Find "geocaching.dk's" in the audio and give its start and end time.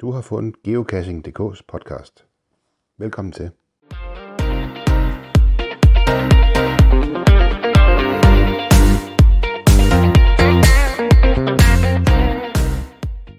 0.62-1.62